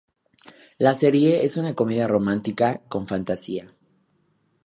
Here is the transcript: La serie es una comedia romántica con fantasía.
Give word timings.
La 0.79 0.95
serie 0.95 1.45
es 1.45 1.57
una 1.57 1.75
comedia 1.75 2.07
romántica 2.07 2.81
con 2.89 3.05
fantasía. 3.05 3.71